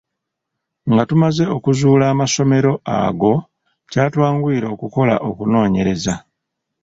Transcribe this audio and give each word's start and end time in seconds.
Nga 0.91 1.03
tumaze 1.09 1.43
okuzuula 1.57 2.05
amasomero 2.13 2.71
ago, 3.05 3.33
kyatwanguyira 3.91 4.67
okukola 4.75 5.15
okunoonyereza. 5.29 6.13